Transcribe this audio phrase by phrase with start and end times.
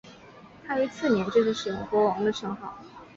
[0.65, 2.75] 他于次年正式使用国王的称号。